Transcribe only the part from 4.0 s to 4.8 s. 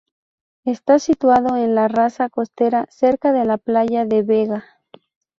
de Vega.